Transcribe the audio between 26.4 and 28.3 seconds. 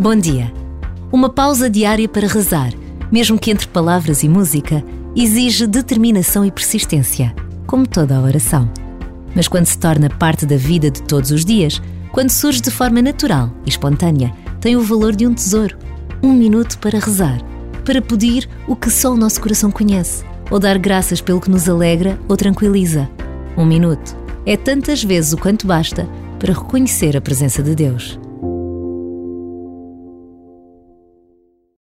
reconhecer a presença de Deus.